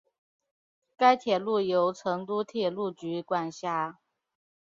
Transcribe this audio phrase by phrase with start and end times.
[0.97, 3.99] 该铁路由成都铁路局管辖。